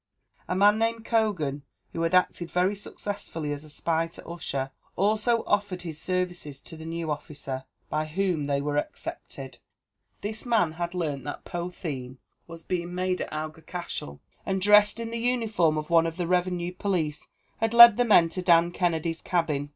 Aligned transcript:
A 0.47 0.55
man 0.55 0.79
named 0.79 1.05
Cogan, 1.05 1.61
who 1.93 2.01
had 2.01 2.15
acted 2.15 2.49
very 2.49 2.73
successfully 2.73 3.53
as 3.53 3.63
a 3.63 3.69
spy 3.69 4.07
to 4.07 4.27
Ussher, 4.27 4.71
also 4.95 5.43
offered 5.45 5.83
his 5.83 6.01
services 6.01 6.59
to 6.61 6.75
the 6.75 6.87
new 6.87 7.11
officer, 7.11 7.65
by 7.87 8.07
whom 8.07 8.47
they 8.47 8.61
were 8.61 8.79
accepted. 8.79 9.59
This 10.21 10.43
man 10.43 10.71
had 10.71 10.95
learnt 10.95 11.23
that 11.25 11.45
potheen 11.45 12.17
was 12.47 12.63
being 12.63 12.95
made 12.95 13.21
at 13.21 13.31
Aughacashel, 13.31 14.17
and, 14.43 14.59
dressed 14.59 14.99
in 14.99 15.11
the 15.11 15.19
uniform 15.19 15.77
of 15.77 15.91
one 15.91 16.07
of 16.07 16.17
the 16.17 16.25
Revenue 16.25 16.71
police, 16.73 17.27
had 17.57 17.71
led 17.71 17.97
the 17.97 18.03
men 18.05 18.27
to 18.29 18.41
Dan 18.41 18.71
Kennedy's 18.71 19.21
cabin. 19.21 19.69